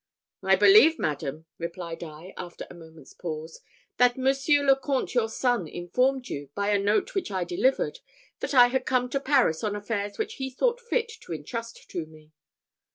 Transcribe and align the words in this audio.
"I 0.41 0.55
believe, 0.55 0.97
Madam," 0.97 1.45
replied 1.59 2.03
I, 2.03 2.33
after 2.35 2.65
a 2.67 2.73
moment's 2.73 3.13
pause, 3.13 3.61
"that 3.97 4.17
Monsieur 4.17 4.63
le 4.65 4.75
Comte 4.75 5.13
your 5.13 5.29
son 5.29 5.67
informed 5.67 6.27
you, 6.27 6.49
by 6.55 6.69
a 6.71 6.79
note 6.79 7.13
which 7.13 7.29
I 7.29 7.43
delivered, 7.43 7.99
that 8.39 8.55
I 8.55 8.69
had 8.69 8.79
to 8.81 8.85
come 8.85 9.09
to 9.11 9.19
Paris 9.19 9.63
on 9.63 9.75
affairs 9.75 10.17
which 10.17 10.37
he 10.41 10.49
thought 10.49 10.81
fit 10.81 11.07
to 11.21 11.33
intrust 11.33 11.87
to 11.91 12.07
me." 12.07 12.31